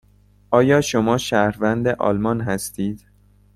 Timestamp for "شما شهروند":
0.81-1.87